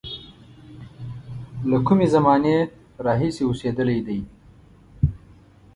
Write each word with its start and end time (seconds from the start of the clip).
له 1.69 1.77
کومې 1.87 2.07
زمانې 2.15 2.57
راهیسې 3.05 3.43
اوسېدلی 3.45 3.99
دی. 4.07 4.19